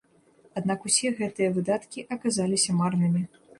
Аднак 0.61 0.87
усе 0.91 1.11
гэтыя 1.19 1.53
выдаткі 1.59 2.07
аказаліся 2.19 2.79
марнымі. 2.83 3.25